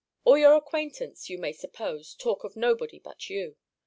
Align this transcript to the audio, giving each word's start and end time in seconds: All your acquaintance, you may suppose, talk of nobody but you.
All 0.23 0.35
your 0.35 0.55
acquaintance, 0.55 1.29
you 1.29 1.37
may 1.37 1.53
suppose, 1.53 2.15
talk 2.15 2.43
of 2.43 2.55
nobody 2.55 2.97
but 2.97 3.29
you. 3.29 3.55